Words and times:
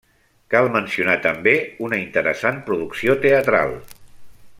Cal 0.53 0.69
mencionar 0.75 1.17
també 1.25 1.53
una 1.89 1.99
interessant 2.05 2.57
producció 2.71 3.17
teatral. 3.27 3.77